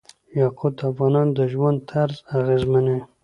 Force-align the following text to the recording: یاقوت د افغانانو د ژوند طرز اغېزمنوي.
یاقوت 0.39 0.73
د 0.79 0.81
افغانانو 0.91 1.31
د 1.37 1.39
ژوند 1.53 1.77
طرز 1.91 2.17
اغېزمنوي. 2.39 3.03